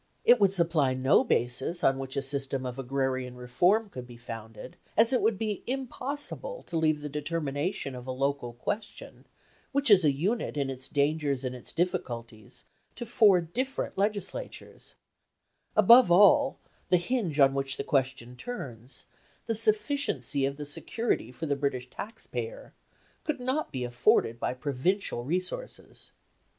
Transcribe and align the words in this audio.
It 0.25 0.39
would 0.39 0.51
supply 0.51 0.95
no 0.95 1.23
basis 1.23 1.83
on 1.83 1.99
which 1.99 2.17
a 2.17 2.23
system 2.23 2.65
of 2.65 2.79
agrarian 2.79 3.35
reform 3.35 3.87
could 3.89 4.07
be 4.07 4.17
founded, 4.17 4.75
as 4.97 5.13
it 5.13 5.21
would 5.21 5.37
be 5.37 5.61
impossible 5.67 6.63
to 6.63 6.75
leave 6.75 7.01
the 7.01 7.07
determination 7.07 7.93
of 7.93 8.07
a 8.07 8.11
local 8.11 8.51
question, 8.53 9.27
which 9.71 9.91
is 9.91 10.03
a 10.03 10.11
unit 10.11 10.57
in 10.57 10.71
its 10.71 10.89
dangers 10.89 11.45
and 11.45 11.55
its 11.55 11.71
difficulties, 11.71 12.65
to 12.95 13.05
four 13.05 13.41
different 13.41 13.95
Legislatures; 13.95 14.95
above 15.75 16.11
all, 16.11 16.57
the 16.89 16.97
hinge 16.97 17.39
on 17.39 17.53
which 17.53 17.77
the 17.77 17.83
question 17.83 18.35
turns 18.35 19.05
the 19.45 19.53
sufficiency 19.53 20.47
of 20.47 20.57
the 20.57 20.65
security 20.65 21.31
for 21.31 21.45
the 21.45 21.55
British 21.55 21.91
taxpayer 21.91 22.73
could 23.23 23.39
not 23.39 23.71
be 23.71 23.83
afforded 23.83 24.39
by 24.39 24.55
provincial 24.55 25.23
resources. 25.23 26.11